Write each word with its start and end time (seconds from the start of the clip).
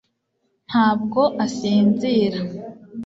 ntabwo 0.67 1.21
asinzira 1.45 2.39